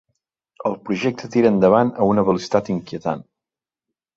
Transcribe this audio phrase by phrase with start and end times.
[0.69, 3.23] El projecte tira endavant a una velocitat inquietant.